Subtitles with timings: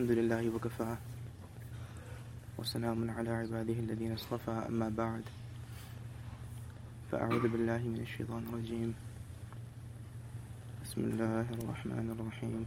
[0.00, 0.96] الحمد لله وكفى.
[2.58, 4.64] وسلام على عباده الذين اصطفى.
[4.68, 5.24] أما بعد
[7.12, 8.94] فأعوذ بالله من الشيطان الرجيم.
[10.84, 12.64] بسم الله الرحمن الرحيم.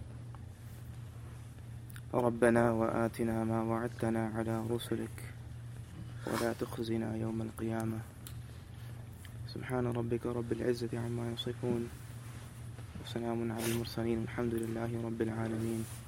[2.14, 5.18] ربنا وآتنا ما وعدتنا على رسلك.
[6.30, 8.00] ولا تخزنا يوم القيامة.
[9.58, 11.90] سبحان ربك رب العزة عما يصفون.
[13.06, 14.22] وسلام على المرسلين.
[14.22, 16.03] الحمد لله رب العالمين.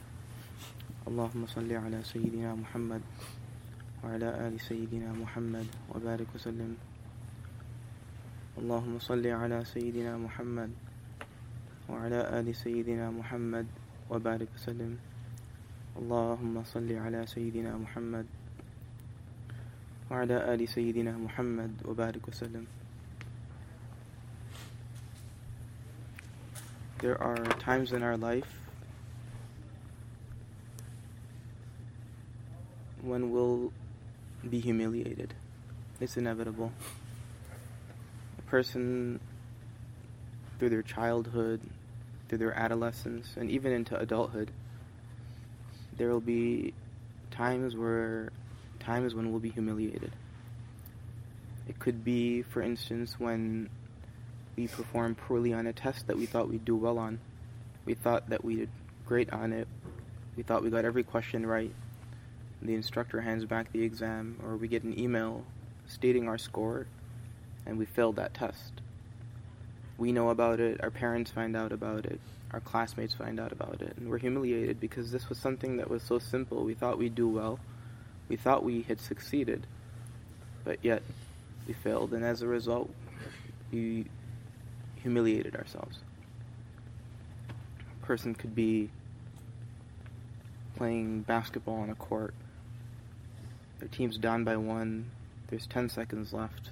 [1.06, 3.02] اللهم صل على سيدنا محمد
[4.04, 6.78] وعلى آل سيدنا محمد وبارك وسلم.
[8.58, 10.72] اللهم صل على سيدنا محمد
[11.90, 13.68] وعلى آل سيدنا محمد
[14.10, 14.98] وبارك وسلم.
[16.02, 18.26] اللهم صل على سيدنا محمد
[20.10, 22.66] وعلى آل سيدنا محمد وبارك وسلم.
[26.98, 28.65] There are times in our life
[33.06, 33.72] when we'll
[34.50, 35.34] be humiliated.
[36.00, 36.72] It's inevitable.
[38.38, 39.20] A person,
[40.60, 41.62] through their childhood,
[42.28, 44.52] through their adolescence, and even into adulthood,
[45.98, 46.74] there will be
[47.32, 48.32] times where
[48.80, 50.12] times when we'll be humiliated.
[51.68, 53.70] It could be, for instance, when
[54.56, 57.20] we perform poorly on a test that we thought we'd do well on.
[57.86, 58.70] We thought that we did
[59.06, 59.68] great on it.
[60.36, 61.74] We thought we got every question right.
[62.66, 65.44] The instructor hands back the exam, or we get an email
[65.86, 66.88] stating our score,
[67.64, 68.82] and we failed that test.
[70.00, 72.20] We know about it, our parents find out about it,
[72.52, 76.02] our classmates find out about it, and we're humiliated because this was something that was
[76.02, 76.64] so simple.
[76.64, 77.60] We thought we'd do well,
[78.30, 79.68] we thought we had succeeded,
[80.64, 81.04] but yet
[81.68, 82.90] we failed, and as a result,
[83.72, 84.06] we
[84.96, 86.00] humiliated ourselves.
[88.02, 88.90] A person could be
[90.76, 92.34] playing basketball on a court.
[93.80, 95.12] Their team's down by one.
[95.50, 96.70] There's 10 seconds left.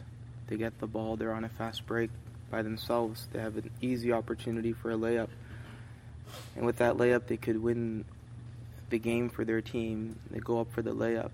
[0.48, 1.16] They get the ball.
[1.16, 2.10] They're on a fast break
[2.50, 3.28] by themselves.
[3.32, 5.30] They have an easy opportunity for a layup.
[6.56, 8.06] And with that layup, they could win
[8.90, 10.20] the game for their team.
[10.30, 11.32] They go up for the layup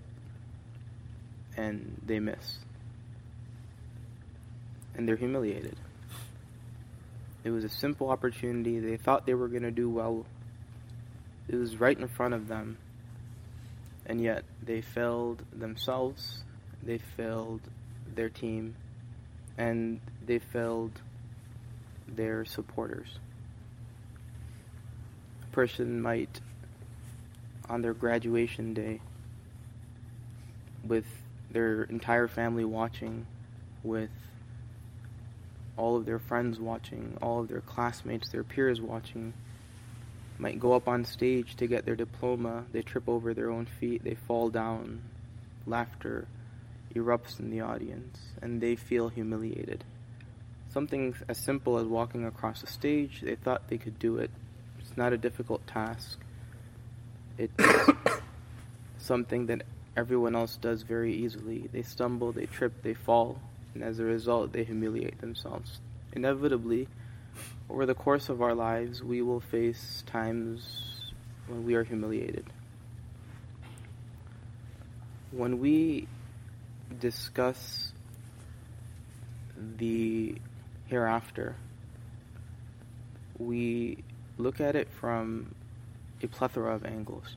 [1.56, 2.58] and they miss.
[4.94, 5.76] And they're humiliated.
[7.44, 8.80] It was a simple opportunity.
[8.80, 10.26] They thought they were going to do well.
[11.48, 12.76] It was right in front of them.
[14.10, 16.42] And yet they failed themselves,
[16.82, 17.60] they failed
[18.12, 18.74] their team,
[19.56, 20.90] and they failed
[22.08, 23.20] their supporters.
[25.44, 26.40] A person might,
[27.68, 29.00] on their graduation day,
[30.84, 31.06] with
[31.52, 33.28] their entire family watching,
[33.84, 34.10] with
[35.76, 39.34] all of their friends watching, all of their classmates, their peers watching,
[40.40, 42.64] might go up on stage to get their diploma.
[42.72, 45.02] They trip over their own feet, they fall down.
[45.66, 46.26] Laughter
[46.94, 49.84] erupts in the audience, and they feel humiliated.
[50.72, 54.30] Something as simple as walking across a stage, they thought they could do it.
[54.78, 56.18] It's not a difficult task.
[57.36, 57.52] It's
[58.98, 59.62] something that
[59.96, 61.68] everyone else does very easily.
[61.72, 63.40] They stumble, they trip, they fall,
[63.74, 65.80] and as a result, they humiliate themselves.
[66.12, 66.88] Inevitably,
[67.70, 71.12] over the course of our lives, we will face times
[71.46, 72.44] when we are humiliated.
[75.30, 76.08] When we
[76.98, 77.92] discuss
[79.56, 80.34] the
[80.86, 81.54] hereafter,
[83.38, 84.02] we
[84.36, 85.54] look at it from
[86.22, 87.36] a plethora of angles.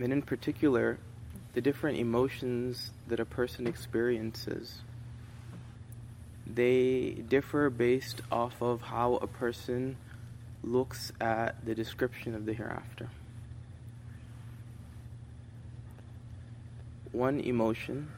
[0.00, 0.98] And in particular,
[1.52, 4.80] the different emotions that a person experiences
[6.46, 9.96] they differ based off of how a person
[10.62, 13.10] looks at the description of the hereafter.
[17.12, 18.10] One emotion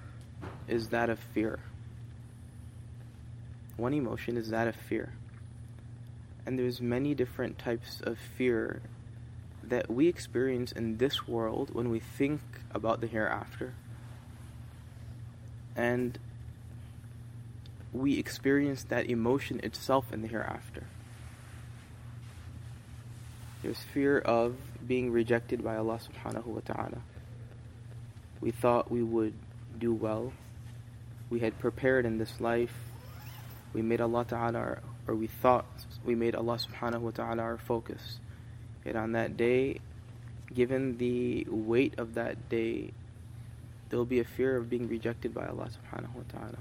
[0.69, 1.59] is that of fear.
[3.77, 5.13] One emotion is that of fear.
[6.47, 8.81] And there's many different types of fear
[9.63, 12.41] that we experience in this world when we think
[12.71, 13.75] about the hereafter.
[15.75, 16.19] And
[17.99, 20.85] we experience that emotion itself in the hereafter.
[23.63, 24.57] There's fear of
[24.87, 27.03] being rejected by Allah subhanahu wa ta'ala.
[28.41, 29.35] We thought we would
[29.79, 30.33] do well.
[31.31, 32.75] We had prepared in this life.
[33.73, 35.67] We made Allah ta'ala, our, or we thought
[36.05, 38.19] we made Allah subhanahu wa ta'ala our focus.
[38.85, 39.81] And on that day,
[40.55, 42.93] given the weight of that day,
[43.89, 46.59] there will be a fear of being rejected by Allah subhanahu wa ta'ala.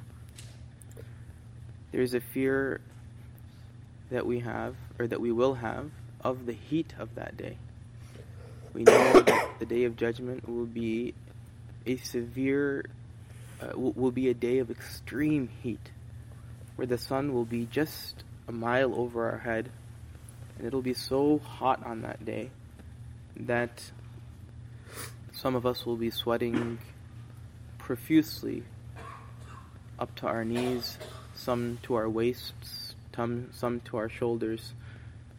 [1.96, 2.82] There is a fear
[4.12, 7.56] that we have, or that we will have, of the heat of that day.
[8.74, 11.14] We know that the day of judgment will be
[11.86, 12.84] a severe,
[13.62, 15.90] uh, will, will be a day of extreme heat,
[16.76, 19.70] where the sun will be just a mile over our head,
[20.58, 22.50] and it'll be so hot on that day
[23.38, 23.90] that
[25.32, 26.78] some of us will be sweating
[27.78, 28.64] profusely
[29.98, 30.98] up to our knees,
[31.36, 34.74] some to our waists, some, to our shoulders.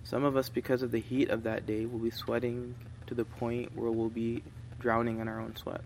[0.05, 2.75] Some of us, because of the heat of that day, will be sweating
[3.09, 4.43] to the point where we'll be
[4.79, 5.81] drowning in our own sweat.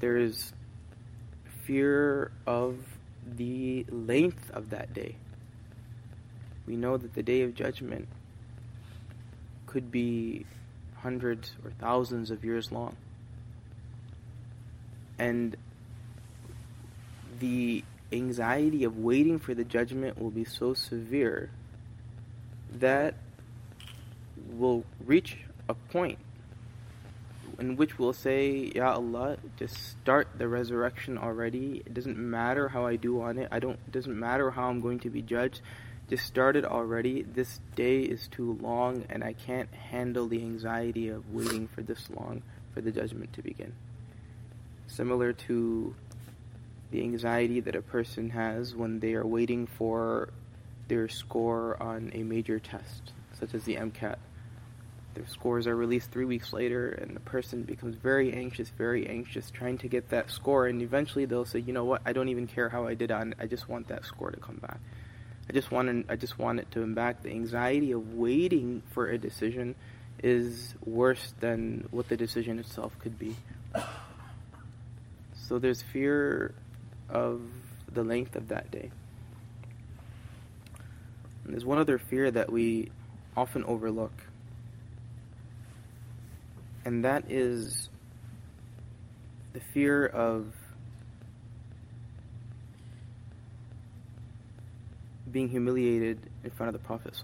[0.00, 0.52] There is
[1.64, 2.78] fear of
[3.26, 5.16] the length of that day.
[6.66, 8.08] We know that the day of judgment
[9.66, 10.46] could be
[10.96, 12.96] hundreds or thousands of years long.
[15.18, 15.56] And
[17.38, 21.50] the anxiety of waiting for the judgment will be so severe
[22.72, 23.14] that
[24.50, 25.38] we'll reach
[25.68, 26.18] a point
[27.58, 31.82] in which we'll say, Ya Allah, just start the resurrection already.
[31.84, 33.48] It doesn't matter how I do on it.
[33.50, 35.60] I don't it doesn't matter how I'm going to be judged.
[36.08, 37.22] Just start it already.
[37.22, 42.08] This day is too long and I can't handle the anxiety of waiting for this
[42.10, 42.42] long
[42.72, 43.74] for the judgment to begin.
[44.86, 45.94] Similar to
[46.90, 50.30] the anxiety that a person has when they are waiting for
[50.88, 54.16] their score on a major test, such as the MCAT.
[55.14, 59.50] Their scores are released three weeks later, and the person becomes very anxious, very anxious,
[59.50, 60.66] trying to get that score.
[60.66, 62.02] And eventually, they'll say, "You know what?
[62.06, 63.38] I don't even care how I did on it.
[63.40, 64.78] I just want that score to come back.
[65.48, 69.08] I just want, I just want it to come back." The anxiety of waiting for
[69.08, 69.74] a decision
[70.22, 73.34] is worse than what the decision itself could be.
[75.34, 76.54] So there's fear
[77.10, 77.42] of
[77.92, 78.90] the length of that day.
[81.44, 82.90] And there's one other fear that we
[83.36, 84.12] often overlook,
[86.84, 87.88] and that is
[89.52, 90.52] the fear of
[95.30, 97.14] being humiliated in front of the Prophet.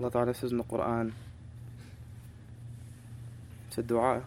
[0.00, 1.12] Allah Ta'ala says in the Quran,
[3.77, 4.23] it's a dua,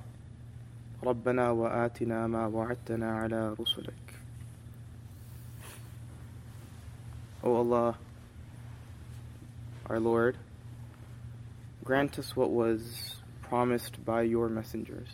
[1.02, 4.06] ربنا وآتنا ما وعدتنا على رسلك.
[7.42, 7.96] O Allah,
[9.88, 10.36] our Lord,
[11.84, 15.08] grant us what was promised by your messengers.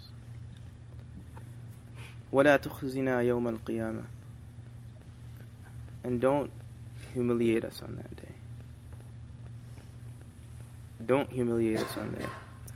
[2.32, 4.04] ولا تخزنا يوم القيامة.
[6.04, 6.50] And don't
[7.12, 8.34] humiliate us on that day.
[11.04, 12.16] Don't humiliate us on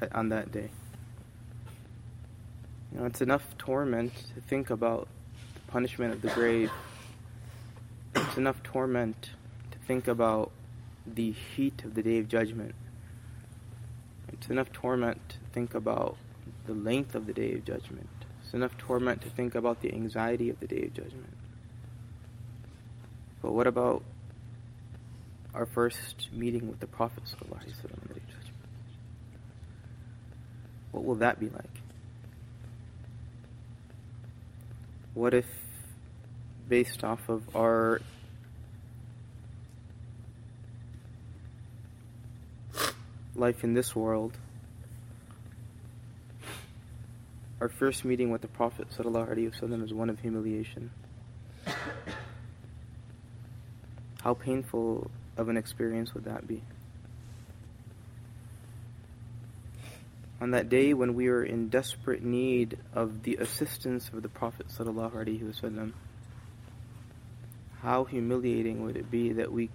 [0.01, 0.71] that on that day.
[2.92, 5.08] You know, it's enough torment to think about
[5.54, 6.72] the punishment of the grave.
[8.16, 9.30] It's enough torment
[9.72, 10.52] to think about
[11.08, 12.76] the heat of the day of judgment.
[14.34, 16.18] It's enough torment to think about
[16.66, 18.10] the length of the day of judgment.
[18.44, 21.38] It's enough torment to think about the anxiety of the day of judgment.
[23.42, 24.04] But what about
[25.54, 27.24] our first meeting with the Prophet
[30.92, 31.81] What will that be like?
[35.14, 35.46] What if,
[36.70, 38.00] based off of our
[43.36, 44.38] life in this world,
[47.60, 50.92] our first meeting with the Prophet ﷺ is one of humiliation?
[54.22, 56.62] How painful of an experience would that be?
[60.42, 64.70] On that day when we are in desperate need of the assistance of the Prophet
[64.70, 65.94] ﷺ,
[67.84, 69.70] how humiliating would it be that we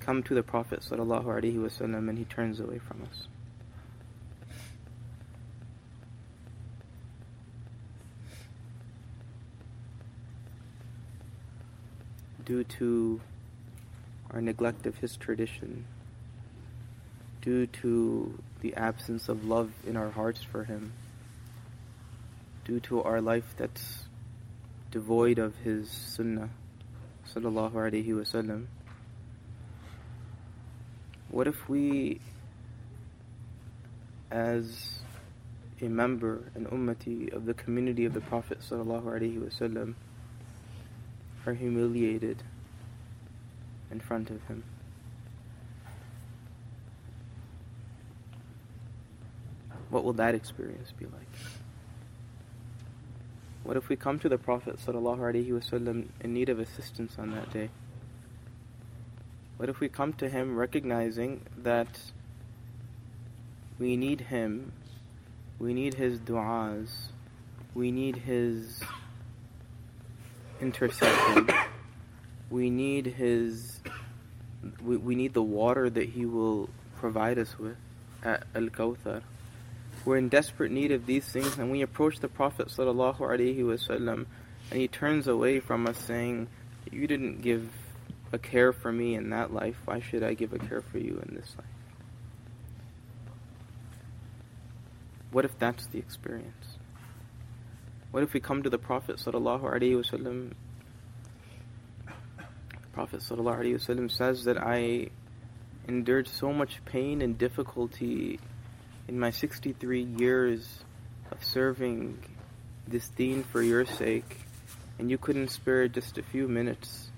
[0.00, 3.28] come to the Prophet ﷺ and he turns away from us?
[12.44, 13.20] Due to
[14.32, 15.84] our neglect of his tradition,
[17.48, 20.92] due to the absence of love in our hearts for him,
[22.66, 24.04] due to our life that's
[24.90, 26.50] devoid of his sunnah,
[27.32, 28.66] sallallahu alaihi wasallam.
[31.30, 32.20] What if we,
[34.30, 35.00] as
[35.80, 39.94] a member, an ummati of the community of the Prophet sallallahu alaihi wasallam,
[41.46, 42.42] are humiliated
[43.90, 44.64] in front of him.
[49.90, 51.28] What will that experience be like?
[53.64, 57.70] What if we come to the Prophet ﷺ in need of assistance on that day?
[59.58, 61.98] What if we come to him recognizing that
[63.78, 64.72] we need him,
[65.58, 67.08] we need his du'as,
[67.74, 68.80] we need his
[70.60, 71.50] intercession,
[72.50, 73.80] we need his,
[74.82, 77.76] we, we need the water that he will provide us with
[78.22, 79.22] at Al-Kawthar.
[80.07, 84.25] We're in desperate need of these things, and we approach the Prophet ﷺ,
[84.71, 86.47] and he turns away from us saying,
[86.91, 87.69] You didn't give
[88.33, 89.77] a care for me in that life.
[89.85, 91.67] Why should I give a care for you in this life?
[95.31, 96.77] What if that's the experience?
[98.11, 100.53] What if we come to the Prophet ﷺ?
[102.05, 102.13] The
[102.91, 105.07] Prophet ﷺ says that I
[105.87, 108.39] endured so much pain and difficulty
[109.08, 110.84] in my 63 years
[111.32, 112.18] of serving
[112.86, 114.36] this deen for your sake,
[114.98, 117.10] and you couldn't spare just a few minutes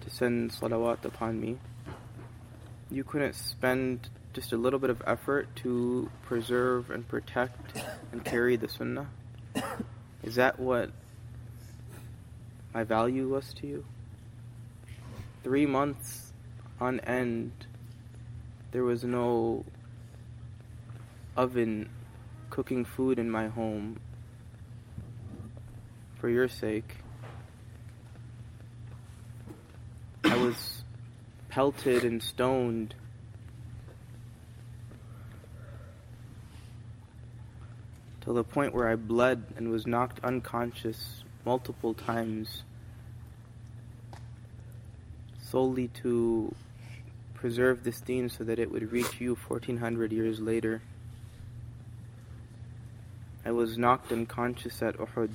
[0.00, 1.58] to send salawat upon me.
[2.90, 7.78] You couldn't spend just a little bit of effort to preserve and protect
[8.10, 9.08] and carry the sunnah.
[10.24, 10.90] Is that what
[12.74, 13.84] my value was to you?
[15.44, 16.32] Three months
[16.80, 17.52] on end,
[18.72, 19.64] there was no
[21.36, 21.88] oven
[22.50, 23.98] cooking food in my home
[26.20, 26.96] for your sake.
[30.24, 30.84] I was
[31.48, 32.94] pelted and stoned.
[38.20, 42.62] Till the point where I bled and was knocked unconscious multiple times
[45.40, 46.54] solely to
[47.34, 50.80] preserve this deen so that it would reach you 1400 years later.
[53.44, 55.30] I was knocked unconscious at Uhud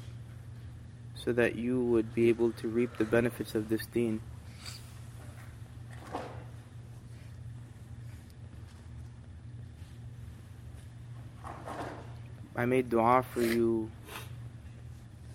[1.14, 4.22] so that you would be able to reap the benefits of this deen.
[12.56, 13.92] I made dua for you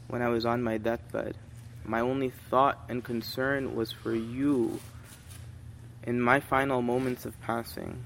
[0.09, 1.37] when I was on my deathbed.
[1.85, 4.81] My only thought and concern was for you
[6.05, 8.05] in my final moments of passing.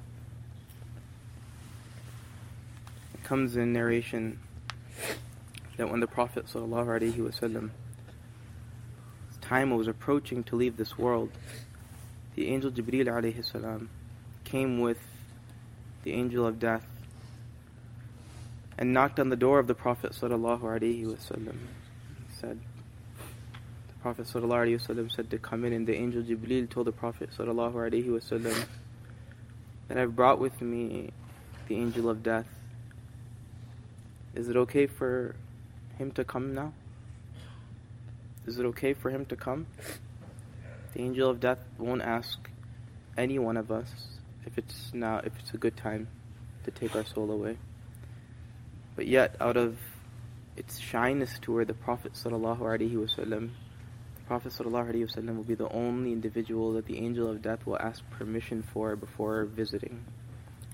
[3.15, 4.39] It comes in narration
[5.78, 7.70] that when the Prophet ﷺ,
[9.42, 11.32] time was approaching to leave this world,
[12.36, 13.88] the angel Jibreel alayhi
[14.44, 15.00] came with
[16.04, 16.86] the angel of death
[18.78, 21.56] and knocked on the door of the Prophet ﷺ.
[22.40, 22.60] Said,
[23.88, 28.66] the Prophet ﷺ said to come in, and the angel Jibreel told the Prophet ﷺ
[29.88, 31.12] that I've brought with me
[31.68, 32.48] the angel of death.
[34.34, 35.36] Is it okay for
[35.99, 36.73] him to come now?
[38.47, 39.67] Is it okay for him to come?
[40.95, 42.39] The angel of death won't ask
[43.19, 43.91] any one of us
[44.47, 46.09] if it's now if it's a good time
[46.65, 47.59] to take our soul away.
[48.95, 49.79] But yet out of
[50.57, 53.51] its shyness toward the Prophet sallallahu alaihi wasallam,
[54.15, 57.67] the Prophet sallallahu alaihi wasallam will be the only individual that the angel of death
[57.67, 60.05] will ask permission for before visiting.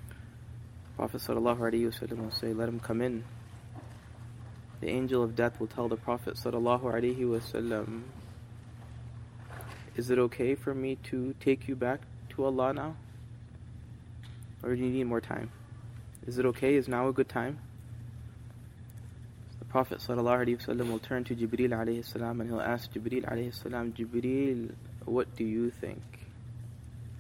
[0.09, 3.25] The Prophet sallallahu alaihi wasallam will say, "Let him come in."
[4.83, 8.03] The angel of death will tell the Prophet wasallam,
[9.95, 12.97] "Is it okay for me to take you back to Allah now,
[14.61, 15.53] or do you need more time?
[16.27, 16.75] Is it okay?
[16.75, 17.61] Is now a good time?"
[19.61, 21.37] The Prophet wasallam will turn to
[21.71, 22.91] alayhi salam and he'll ask
[23.23, 24.75] alayhi salam, "Jibril,
[25.05, 26.03] what do you think?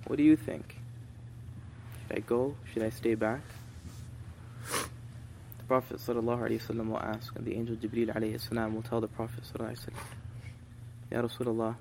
[0.08, 0.78] What do you think?
[2.08, 2.56] Should I go?
[2.72, 3.61] Should I stay back?"
[5.72, 9.88] Prophet ﷺ will ask, and the angel Jibreel alayhi will tell the Prophet ﷺ,
[11.10, 11.76] Ya Rasulullah,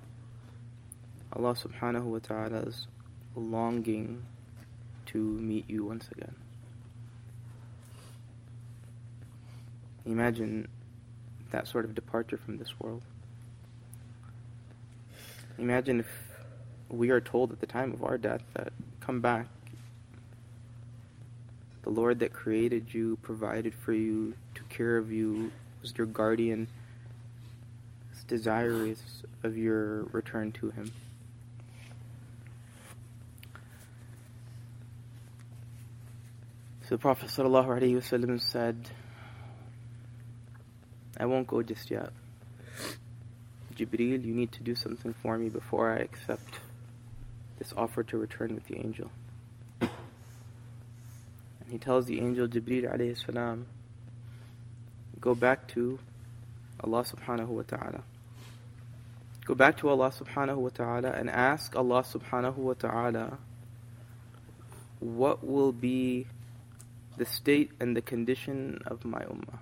[1.33, 2.88] Allah subhanahu wa ta'ala is
[3.36, 4.24] longing
[5.07, 6.33] to meet you once again.
[10.05, 10.69] Imagine
[11.50, 13.01] that sort of departure from this world.
[15.57, 16.07] Imagine if
[16.88, 18.71] we are told at the time of our death that
[19.01, 19.48] come back
[21.84, 26.68] the Lord that created you, provided for you, took care of you, was your guardian,
[28.14, 30.92] is desirous of your return to Him.
[36.84, 38.90] So the Prophet ﷺ said,
[41.18, 42.12] I won't go just yet.
[43.76, 46.60] Jibreel, you need to do something for me before I accept
[47.58, 49.10] this offer to return with the angel
[51.72, 53.66] he tells the angel Jibreel alayhi salam,
[55.22, 56.00] go back to
[56.84, 58.04] Allah subhanahu wa ta'ala.
[59.46, 63.38] Go back to Allah subhanahu wa ta'ala and ask Allah subhanahu wa ta'ala
[65.00, 66.28] what will be
[67.18, 69.60] the state and the condition of my ummah.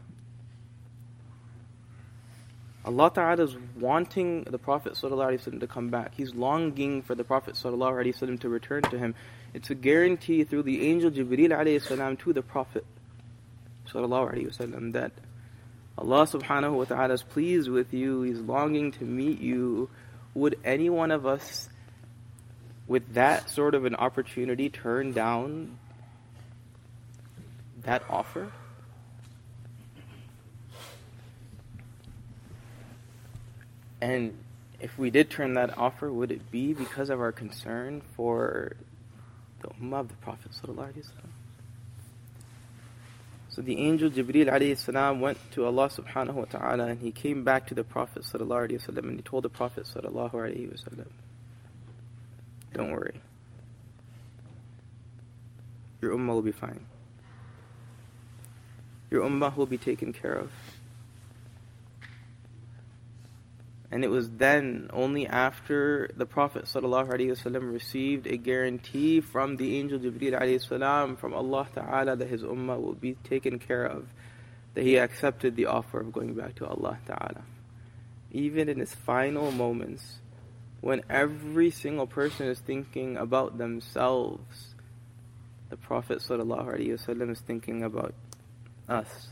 [2.89, 6.13] Allah Ta'ala is wanting the Prophet ﷺ to come back.
[6.15, 9.15] He's longing for the Prophet ﷺ to return to him.
[9.55, 12.85] It's a guarantee through the angel Jibreel ﷺ to the Prophet
[13.89, 15.13] ﷺ that
[15.97, 19.89] Allah subhanahu wa ta'ala is pleased with you, He's longing to meet you.
[20.35, 21.69] Would any one of us
[22.87, 25.79] with that sort of an opportunity turn down
[27.85, 28.51] that offer?
[34.02, 34.38] And
[34.80, 38.74] if we did turn that offer, would it be because of our concern for
[39.62, 40.52] the Ummah of the Prophet
[43.50, 47.68] So the angel Jibreel salam went to Allah subhanahu wa ta'ala and he came back
[47.68, 51.08] to the Prophet and he told the Prophet wasallam,
[52.74, 53.20] don't worry.
[56.02, 56.86] Your ummah will be fine.
[59.12, 60.52] Your ummah will be taken care of.
[63.91, 70.01] And it was then, only after the Prophet ﷺ received a guarantee from the angel
[70.01, 74.07] Jibreel ﷺ from Allah Ta'ala that his ummah will be taken care of,
[74.75, 77.43] that he accepted the offer of going back to Allah Ta'ala.
[78.33, 80.19] Even in his final moments,
[80.81, 84.75] when every single person is thinking about themselves,
[85.71, 88.15] the Prophet ﷺ is thinking about
[88.89, 89.29] us.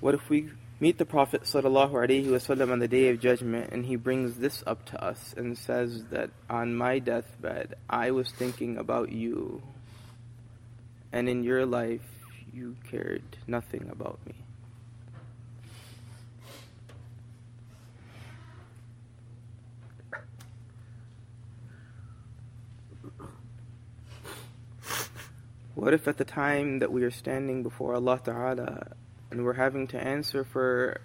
[0.00, 4.37] What if we meet the Prophet ﷺ on the day of judgment and he brings
[4.37, 9.61] this up to us and says that on my deathbed I was thinking about you
[11.11, 12.07] and in your life
[12.53, 14.35] you cared nothing about me.
[25.75, 28.95] What if at the time that we are standing before Allah Ta'ala
[29.31, 30.99] and we're having to answer for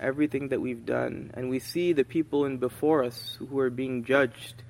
[0.00, 4.04] everything that we've done, and we see the people in before us who are being
[4.04, 4.62] judged,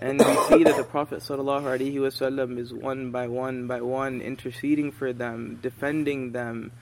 [0.00, 5.12] and we see that the Prophet ﷺ is one by one by one interceding for
[5.12, 6.72] them, defending them,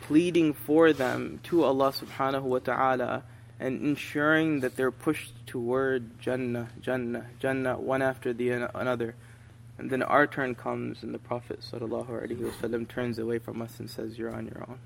[0.00, 3.22] pleading for them to Allah subhanahu wa ta'ala,
[3.58, 9.14] and ensuring that they're pushed toward Jannah, Jannah, Jannah, one after the another.
[9.80, 14.18] And then our turn comes, and the Prophet ﷺ turns away from us and says,
[14.18, 14.78] You're on your own.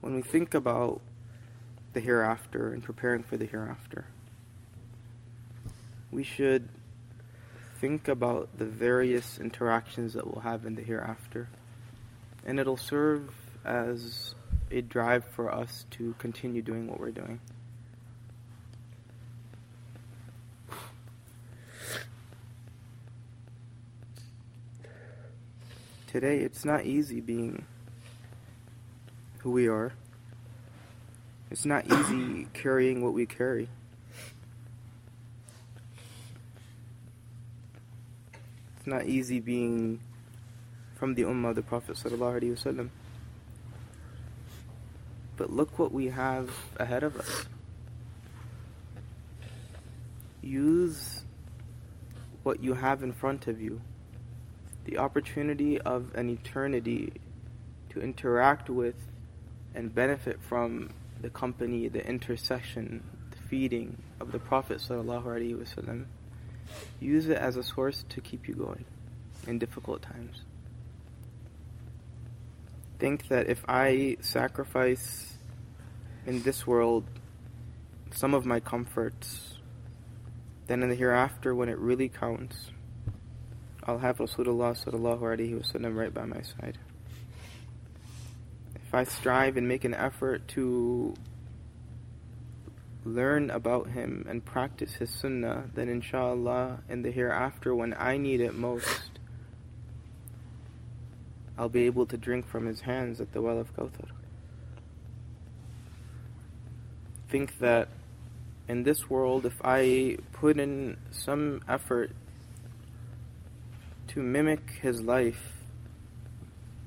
[0.00, 1.00] When we think about
[1.92, 4.06] the hereafter and preparing for the hereafter,
[6.10, 6.68] we should
[7.80, 11.48] think about the various interactions that we'll have in the hereafter.
[12.44, 13.30] And it'll serve
[13.64, 14.34] as
[14.70, 17.40] a drive for us to continue doing what we're doing.
[26.08, 27.64] Today, it's not easy being
[29.38, 29.92] who we are.
[31.50, 33.68] It's not easy carrying what we carry.
[38.88, 40.00] Not easy being
[40.96, 42.88] from the Ummah of the Prophet ﷺ.
[45.36, 47.46] But look what we have ahead of us.
[50.42, 51.22] Use
[52.42, 53.80] what you have in front of you,
[54.84, 57.12] the opportunity of an eternity
[57.90, 58.96] to interact with
[59.74, 66.06] and benefit from the company, the intercession, the feeding of the Prophet ﷺ
[67.00, 68.84] Use it as a source to keep you going
[69.46, 70.42] in difficult times.
[72.98, 75.36] Think that if I sacrifice
[76.26, 77.04] in this world
[78.10, 79.58] some of my comforts,
[80.66, 82.70] then in the hereafter, when it really counts,
[83.84, 86.78] I'll have Rasulullah sallallahu alaihi wasallam right by my side.
[88.74, 91.14] If I strive and make an effort to
[93.04, 98.40] learn about him and practice his sunnah, then inshallah in the hereafter when I need
[98.40, 99.10] it most,
[101.56, 104.10] I'll be able to drink from his hands at the well of Kawthar.
[107.28, 107.88] Think that
[108.68, 112.12] in this world, if I put in some effort
[114.08, 115.56] to mimic his life,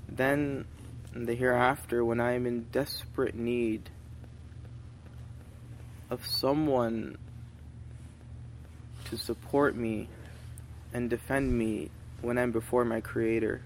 [0.08, 0.65] then
[1.13, 3.89] in the hereafter, when I am in desperate need
[6.12, 7.17] of someone
[9.06, 10.10] to support me
[10.93, 11.89] and defend me
[12.21, 13.62] when I'm before my Creator,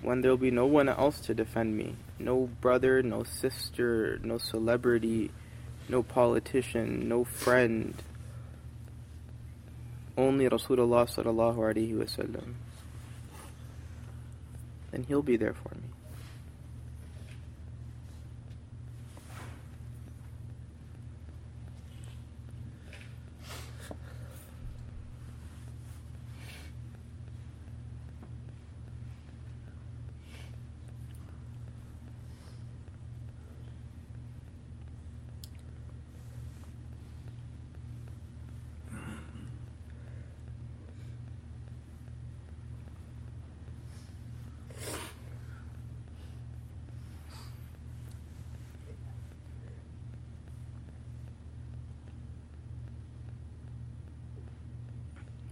[0.00, 4.38] when there will be no one else to defend me, no brother, no sister, no
[4.38, 5.30] celebrity,
[5.90, 7.94] no politician, no friend,
[10.16, 12.54] only Rasulullah sallallahu alaihi wasallam,
[14.90, 15.99] then he'll be there for me.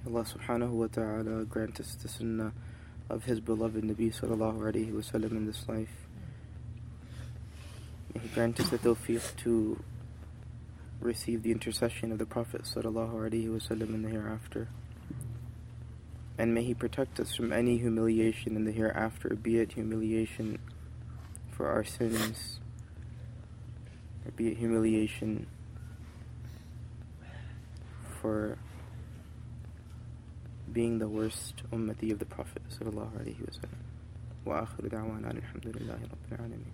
[0.07, 2.53] Allah subhanahu wa ta'ala grant us the sunnah
[3.11, 6.07] of His beloved Nabi sallallahu alayhi wa sallam in this life.
[8.15, 9.83] May He grant us the tawfiq to
[11.01, 14.69] receive the intercession of the Prophet sallallahu alayhi wa sallam in the hereafter.
[16.39, 20.59] And may He protect us from any humiliation in the hereafter, be it humiliation
[21.51, 22.61] for our sins,
[24.25, 25.49] or be it humiliation
[28.21, 28.59] for
[30.72, 33.84] being the worst ummati of the Prophet sallallahu alaihi wasallam.
[34.46, 36.60] وآخر دعوانا الحمد لله رب العالمين